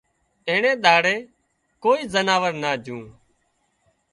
اينڻي 0.47 0.71
ۮاڙي 0.83 1.15
ڪوئي 1.83 2.01
زناور 2.13 2.51
نا 2.61 2.71
جھون 2.83 3.03